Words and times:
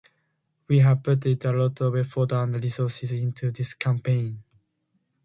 We 0.67 0.79
have 0.79 1.03
put 1.03 1.27
in 1.27 1.37
a 1.45 1.51
lot 1.53 1.79
of 1.81 1.95
effort 1.95 2.31
and 2.31 2.55
resources 2.55 3.11
into 3.11 3.51
this 3.51 3.75
campaign. 3.75 4.41